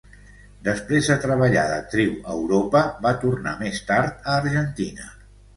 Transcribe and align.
Després 0.67 1.09
de 1.11 1.17
treballar 1.25 1.65
d'actriu 1.73 2.15
a 2.31 2.37
Europa, 2.39 2.83
va 3.07 3.13
tornar 3.27 3.55
més 3.63 3.81
tard 3.91 4.29
a 4.33 4.39
Argentina. 4.41 5.11